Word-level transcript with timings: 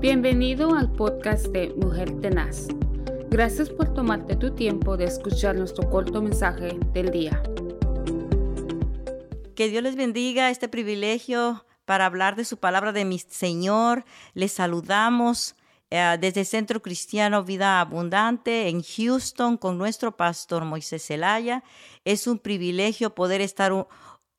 Bienvenido 0.00 0.74
al 0.74 0.90
podcast 0.90 1.48
de 1.48 1.74
Mujer 1.76 2.22
Tenaz. 2.22 2.68
Gracias 3.28 3.68
por 3.68 3.92
tomarte 3.92 4.34
tu 4.34 4.54
tiempo 4.54 4.96
de 4.96 5.04
escuchar 5.04 5.56
nuestro 5.56 5.90
corto 5.90 6.22
mensaje 6.22 6.78
del 6.94 7.10
día. 7.10 7.42
Que 9.54 9.68
Dios 9.68 9.82
les 9.82 9.96
bendiga 9.96 10.48
este 10.48 10.70
privilegio 10.70 11.66
para 11.84 12.06
hablar 12.06 12.34
de 12.34 12.46
su 12.46 12.56
palabra 12.56 12.92
de 12.92 13.04
mi 13.04 13.18
Señor. 13.18 14.06
Les 14.32 14.52
saludamos 14.52 15.54
eh, 15.90 16.16
desde 16.18 16.46
Centro 16.46 16.80
Cristiano 16.80 17.44
Vida 17.44 17.78
Abundante 17.78 18.68
en 18.68 18.82
Houston 18.82 19.58
con 19.58 19.76
nuestro 19.76 20.16
pastor 20.16 20.64
Moisés 20.64 21.04
Zelaya. 21.04 21.62
Es 22.06 22.26
un 22.26 22.38
privilegio 22.38 23.14
poder 23.14 23.42
estar 23.42 23.86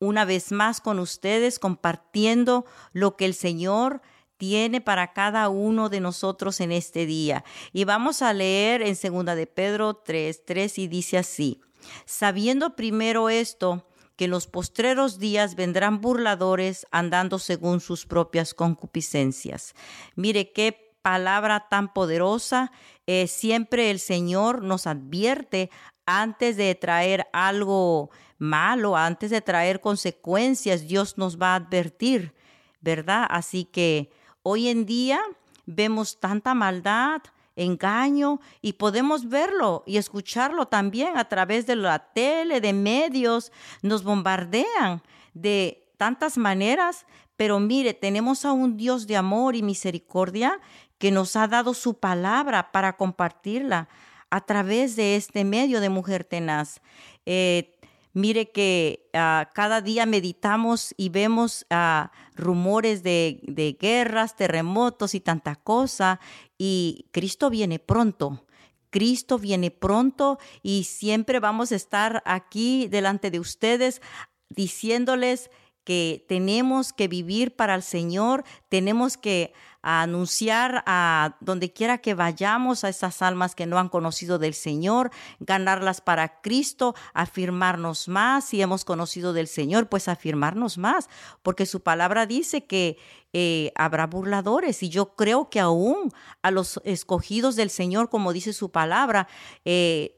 una 0.00 0.24
vez 0.24 0.50
más 0.50 0.80
con 0.80 0.98
ustedes 0.98 1.60
compartiendo 1.60 2.66
lo 2.92 3.16
que 3.16 3.26
el 3.26 3.34
Señor 3.34 4.02
tiene 4.42 4.80
para 4.80 5.12
cada 5.12 5.48
uno 5.48 5.88
de 5.88 6.00
nosotros 6.00 6.60
en 6.60 6.72
este 6.72 7.06
día. 7.06 7.44
Y 7.72 7.84
vamos 7.84 8.22
a 8.22 8.32
leer 8.32 8.82
en 8.82 8.96
segunda 8.96 9.36
de 9.36 9.46
Pedro 9.46 9.94
3, 9.94 10.44
3 10.44 10.78
y 10.78 10.88
dice 10.88 11.16
así, 11.16 11.60
sabiendo 12.06 12.74
primero 12.74 13.28
esto, 13.28 13.86
que 14.16 14.24
en 14.24 14.32
los 14.32 14.48
postreros 14.48 15.20
días 15.20 15.54
vendrán 15.54 16.00
burladores 16.00 16.88
andando 16.90 17.38
según 17.38 17.78
sus 17.78 18.04
propias 18.04 18.52
concupiscencias. 18.52 19.76
Mire 20.16 20.50
qué 20.50 20.92
palabra 21.02 21.68
tan 21.68 21.92
poderosa. 21.92 22.72
Eh, 23.06 23.28
siempre 23.28 23.92
el 23.92 24.00
Señor 24.00 24.64
nos 24.64 24.88
advierte 24.88 25.70
antes 26.04 26.56
de 26.56 26.74
traer 26.74 27.28
algo 27.32 28.10
malo, 28.38 28.96
antes 28.96 29.30
de 29.30 29.40
traer 29.40 29.80
consecuencias, 29.80 30.88
Dios 30.88 31.16
nos 31.16 31.40
va 31.40 31.52
a 31.52 31.58
advertir, 31.58 32.34
¿verdad? 32.80 33.24
Así 33.30 33.66
que 33.66 34.10
Hoy 34.42 34.68
en 34.68 34.86
día 34.86 35.20
vemos 35.66 36.18
tanta 36.18 36.54
maldad, 36.54 37.22
engaño 37.54 38.40
y 38.60 38.74
podemos 38.74 39.28
verlo 39.28 39.84
y 39.86 39.98
escucharlo 39.98 40.66
también 40.66 41.16
a 41.16 41.28
través 41.28 41.66
de 41.66 41.76
la 41.76 41.98
tele, 42.12 42.60
de 42.60 42.72
medios, 42.72 43.52
nos 43.82 44.02
bombardean 44.02 45.02
de 45.34 45.86
tantas 45.96 46.36
maneras, 46.36 47.06
pero 47.36 47.60
mire, 47.60 47.94
tenemos 47.94 48.44
a 48.44 48.52
un 48.52 48.76
Dios 48.76 49.06
de 49.06 49.16
amor 49.16 49.54
y 49.54 49.62
misericordia 49.62 50.60
que 50.98 51.10
nos 51.10 51.36
ha 51.36 51.46
dado 51.46 51.74
su 51.74 51.94
palabra 51.94 52.72
para 52.72 52.96
compartirla 52.96 53.88
a 54.30 54.40
través 54.40 54.96
de 54.96 55.16
este 55.16 55.44
medio 55.44 55.80
de 55.80 55.88
Mujer 55.88 56.24
Tenaz. 56.24 56.80
Eh, 57.26 57.78
Mire 58.14 58.50
que 58.50 59.08
ah, 59.14 59.50
cada 59.54 59.80
día 59.80 60.04
meditamos 60.04 60.94
y 60.96 61.08
vemos 61.08 61.66
ah, 61.70 62.12
rumores 62.34 63.02
de, 63.02 63.40
de 63.44 63.76
guerras, 63.78 64.36
terremotos 64.36 65.14
y 65.14 65.20
tanta 65.20 65.56
cosa. 65.56 66.20
Y 66.58 67.06
Cristo 67.10 67.48
viene 67.48 67.78
pronto. 67.78 68.46
Cristo 68.90 69.38
viene 69.38 69.70
pronto 69.70 70.38
y 70.62 70.84
siempre 70.84 71.40
vamos 71.40 71.72
a 71.72 71.76
estar 71.76 72.22
aquí 72.26 72.88
delante 72.88 73.30
de 73.30 73.40
ustedes 73.40 74.02
diciéndoles 74.50 75.50
que 75.84 76.24
tenemos 76.28 76.92
que 76.92 77.08
vivir 77.08 77.56
para 77.56 77.74
el 77.74 77.82
Señor, 77.82 78.44
tenemos 78.68 79.16
que 79.16 79.52
anunciar 79.82 80.84
a 80.86 81.36
donde 81.40 81.72
quiera 81.72 81.98
que 81.98 82.14
vayamos 82.14 82.84
a 82.84 82.88
esas 82.88 83.20
almas 83.20 83.56
que 83.56 83.66
no 83.66 83.78
han 83.78 83.88
conocido 83.88 84.38
del 84.38 84.54
Señor, 84.54 85.10
ganarlas 85.40 86.00
para 86.00 86.40
Cristo, 86.40 86.94
afirmarnos 87.14 88.06
más. 88.06 88.44
Si 88.44 88.62
hemos 88.62 88.84
conocido 88.84 89.32
del 89.32 89.48
Señor, 89.48 89.88
pues 89.88 90.06
afirmarnos 90.06 90.78
más, 90.78 91.08
porque 91.42 91.66
su 91.66 91.82
palabra 91.82 92.26
dice 92.26 92.64
que 92.64 92.96
eh, 93.32 93.72
habrá 93.74 94.06
burladores 94.06 94.82
y 94.84 94.88
yo 94.88 95.16
creo 95.16 95.50
que 95.50 95.58
aún 95.58 96.12
a 96.42 96.52
los 96.52 96.80
escogidos 96.84 97.56
del 97.56 97.70
Señor, 97.70 98.08
como 98.08 98.32
dice 98.32 98.52
su 98.52 98.70
palabra, 98.70 99.26
eh, 99.64 100.16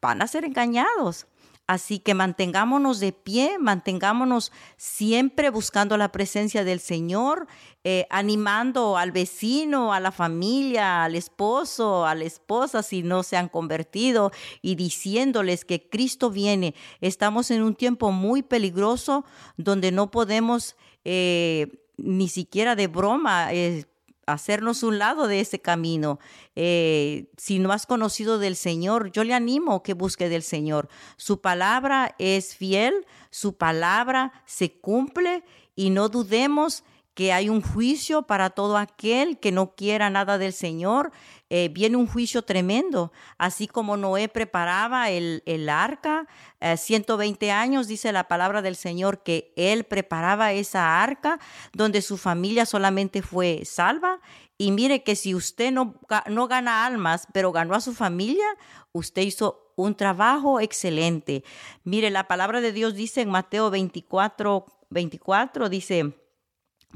van 0.00 0.22
a 0.22 0.28
ser 0.28 0.44
engañados. 0.44 1.26
Así 1.66 1.98
que 1.98 2.14
mantengámonos 2.14 3.00
de 3.00 3.12
pie, 3.12 3.58
mantengámonos 3.58 4.52
siempre 4.76 5.50
buscando 5.50 5.96
la 5.96 6.12
presencia 6.12 6.62
del 6.62 6.78
Señor, 6.78 7.48
eh, 7.82 8.06
animando 8.08 8.96
al 8.96 9.10
vecino, 9.10 9.92
a 9.92 9.98
la 9.98 10.12
familia, 10.12 11.02
al 11.02 11.16
esposo, 11.16 12.06
a 12.06 12.14
la 12.14 12.24
esposa 12.24 12.84
si 12.84 13.02
no 13.02 13.24
se 13.24 13.36
han 13.36 13.48
convertido 13.48 14.30
y 14.62 14.76
diciéndoles 14.76 15.64
que 15.64 15.88
Cristo 15.88 16.30
viene. 16.30 16.74
Estamos 17.00 17.50
en 17.50 17.62
un 17.62 17.74
tiempo 17.74 18.12
muy 18.12 18.42
peligroso 18.42 19.24
donde 19.56 19.90
no 19.90 20.12
podemos 20.12 20.76
eh, 21.04 21.84
ni 21.96 22.28
siquiera 22.28 22.76
de 22.76 22.86
broma. 22.86 23.52
Eh, 23.52 23.86
hacernos 24.26 24.82
un 24.82 24.98
lado 24.98 25.28
de 25.28 25.40
ese 25.40 25.60
camino. 25.60 26.18
Eh, 26.54 27.30
si 27.36 27.58
no 27.58 27.72
has 27.72 27.86
conocido 27.86 28.38
del 28.38 28.56
Señor, 28.56 29.10
yo 29.12 29.24
le 29.24 29.34
animo 29.34 29.82
que 29.82 29.94
busque 29.94 30.28
del 30.28 30.42
Señor. 30.42 30.88
Su 31.16 31.40
palabra 31.40 32.14
es 32.18 32.56
fiel, 32.56 33.06
su 33.30 33.56
palabra 33.56 34.32
se 34.44 34.72
cumple 34.72 35.44
y 35.74 35.90
no 35.90 36.08
dudemos 36.08 36.82
que 37.16 37.32
hay 37.32 37.48
un 37.48 37.62
juicio 37.62 38.24
para 38.24 38.50
todo 38.50 38.76
aquel 38.76 39.38
que 39.38 39.50
no 39.50 39.74
quiera 39.74 40.10
nada 40.10 40.36
del 40.36 40.52
Señor. 40.52 41.12
Eh, 41.48 41.70
viene 41.72 41.96
un 41.96 42.06
juicio 42.06 42.42
tremendo, 42.42 43.10
así 43.38 43.66
como 43.68 43.96
Noé 43.96 44.28
preparaba 44.28 45.08
el, 45.08 45.42
el 45.46 45.70
arca, 45.70 46.26
120 46.60 47.46
eh, 47.46 47.50
años 47.52 47.88
dice 47.88 48.12
la 48.12 48.28
palabra 48.28 48.60
del 48.60 48.76
Señor 48.76 49.22
que 49.22 49.54
él 49.56 49.84
preparaba 49.84 50.52
esa 50.52 51.02
arca 51.02 51.40
donde 51.72 52.02
su 52.02 52.18
familia 52.18 52.66
solamente 52.66 53.22
fue 53.22 53.62
salva. 53.64 54.20
Y 54.58 54.72
mire 54.72 55.02
que 55.02 55.16
si 55.16 55.34
usted 55.34 55.72
no, 55.72 55.94
no 56.28 56.48
gana 56.48 56.84
almas, 56.84 57.28
pero 57.32 57.50
ganó 57.50 57.74
a 57.74 57.80
su 57.80 57.94
familia, 57.94 58.46
usted 58.92 59.22
hizo 59.22 59.72
un 59.74 59.94
trabajo 59.94 60.60
excelente. 60.60 61.44
Mire, 61.82 62.10
la 62.10 62.28
palabra 62.28 62.60
de 62.60 62.72
Dios 62.72 62.94
dice 62.94 63.22
en 63.22 63.30
Mateo 63.30 63.70
24, 63.70 64.66
24, 64.90 65.68
dice, 65.70 66.14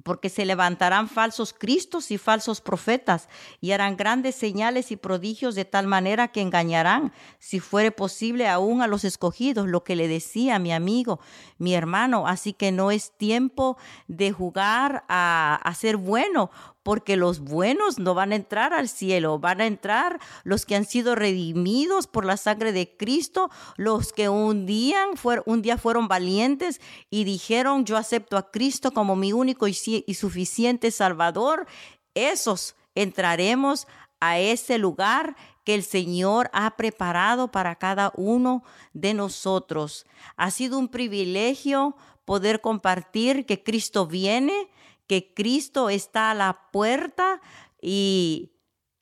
porque 0.02 0.28
se 0.28 0.44
levantarán 0.44 1.08
falsos 1.08 1.52
cristos 1.52 2.10
y 2.10 2.18
falsos 2.18 2.60
profetas 2.60 3.28
y 3.60 3.72
harán 3.72 3.96
grandes 3.96 4.34
señales 4.34 4.90
y 4.90 4.96
prodigios 4.96 5.54
de 5.54 5.64
tal 5.64 5.86
manera 5.86 6.28
que 6.28 6.40
engañarán, 6.40 7.12
si 7.38 7.60
fuere 7.60 7.90
posible, 7.90 8.48
aún 8.48 8.82
a 8.82 8.86
los 8.86 9.04
escogidos, 9.04 9.68
lo 9.68 9.84
que 9.84 9.96
le 9.96 10.08
decía 10.08 10.58
mi 10.58 10.72
amigo, 10.72 11.20
mi 11.58 11.74
hermano. 11.74 12.26
Así 12.26 12.52
que 12.52 12.72
no 12.72 12.90
es 12.90 13.16
tiempo 13.16 13.76
de 14.08 14.32
jugar 14.32 15.04
a, 15.08 15.60
a 15.62 15.74
ser 15.74 15.96
bueno, 15.96 16.50
porque 16.82 17.16
los 17.16 17.40
buenos 17.40 17.98
no 17.98 18.14
van 18.14 18.32
a 18.32 18.36
entrar 18.36 18.72
al 18.72 18.88
cielo, 18.88 19.38
van 19.38 19.60
a 19.60 19.66
entrar 19.66 20.18
los 20.44 20.64
que 20.64 20.76
han 20.76 20.86
sido 20.86 21.14
redimidos 21.14 22.06
por 22.06 22.24
la 22.24 22.36
sangre 22.36 22.72
de 22.72 22.96
Cristo, 22.96 23.50
los 23.76 24.12
que 24.12 24.28
un 24.28 24.66
día, 24.66 25.04
un 25.44 25.62
día 25.62 25.76
fueron 25.76 26.08
valientes 26.08 26.80
y 27.10 27.24
dijeron, 27.24 27.84
yo 27.84 27.96
acepto 27.96 28.36
a 28.36 28.50
Cristo 28.50 28.92
como 28.92 29.16
mi 29.16 29.32
único 29.32 29.68
y, 29.68 29.74
suficiente 29.74 30.90
Salvador, 30.90 31.66
esos 32.14 32.76
entraremos 32.94 33.86
a 34.20 34.38
ese 34.38 34.78
lugar 34.78 35.36
que 35.64 35.74
el 35.74 35.82
Señor 35.82 36.50
ha 36.52 36.76
preparado 36.76 37.50
para 37.50 37.76
cada 37.76 38.12
uno 38.16 38.62
de 38.92 39.14
nosotros. 39.14 40.06
Ha 40.36 40.50
sido 40.50 40.78
un 40.78 40.88
privilegio 40.88 41.96
poder 42.24 42.60
compartir 42.60 43.44
que 43.44 43.62
Cristo 43.62 44.06
viene, 44.06 44.69
que 45.10 45.34
Cristo 45.34 45.90
está 45.90 46.30
a 46.30 46.34
la 46.34 46.70
puerta 46.70 47.40
y 47.82 48.52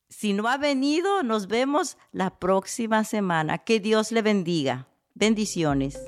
si 0.08 0.32
no 0.32 0.48
ha 0.48 0.56
venido, 0.56 1.22
nos 1.22 1.48
vemos 1.48 1.98
la 2.12 2.38
próxima 2.38 3.04
semana. 3.04 3.58
Que 3.58 3.78
Dios 3.78 4.10
le 4.10 4.22
bendiga. 4.22 4.88
Bendiciones. 5.12 5.98